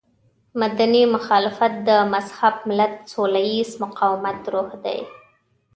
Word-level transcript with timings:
مدني 0.61 1.03
مخالفت 1.15 1.71
د 1.87 1.89
مهذب 2.13 2.55
ملت 2.67 2.93
سوله 3.13 3.41
ييز 3.49 3.71
مقاومت 3.83 4.39
روح 4.53 4.69
دی. 4.85 4.99